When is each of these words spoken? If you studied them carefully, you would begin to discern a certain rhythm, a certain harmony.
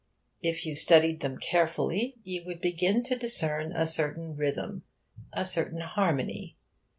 If 0.41 0.65
you 0.65 0.75
studied 0.75 1.19
them 1.19 1.37
carefully, 1.37 2.15
you 2.23 2.43
would 2.45 2.59
begin 2.59 3.03
to 3.03 3.15
discern 3.15 3.71
a 3.71 3.85
certain 3.85 4.35
rhythm, 4.35 4.81
a 5.31 5.45
certain 5.45 5.81
harmony. 5.81 6.55